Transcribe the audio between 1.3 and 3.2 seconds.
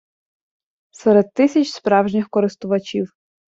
тисяч справжніх користувачів